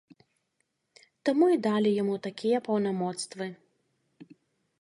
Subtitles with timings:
[1.29, 3.47] Таму і далі яму такія паўнамоцтвы.